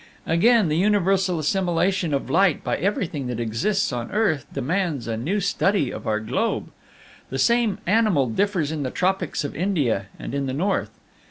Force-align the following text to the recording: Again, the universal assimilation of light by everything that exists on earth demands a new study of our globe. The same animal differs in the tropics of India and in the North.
Again, 0.25 0.67
the 0.67 0.77
universal 0.79 1.37
assimilation 1.37 2.11
of 2.11 2.27
light 2.27 2.63
by 2.63 2.75
everything 2.77 3.27
that 3.27 3.39
exists 3.39 3.93
on 3.93 4.09
earth 4.09 4.47
demands 4.51 5.07
a 5.07 5.15
new 5.15 5.39
study 5.39 5.91
of 5.93 6.07
our 6.07 6.19
globe. 6.19 6.71
The 7.29 7.37
same 7.37 7.77
animal 7.85 8.25
differs 8.27 8.71
in 8.71 8.81
the 8.81 8.89
tropics 8.89 9.43
of 9.43 9.55
India 9.55 10.07
and 10.17 10.33
in 10.33 10.47
the 10.47 10.53
North. 10.53 10.89